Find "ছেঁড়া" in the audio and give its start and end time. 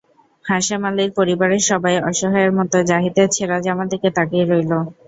3.35-3.57